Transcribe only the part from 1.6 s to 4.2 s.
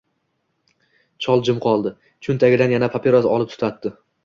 qoldi. Cho’ntagidan yana papiros olib tutatdi.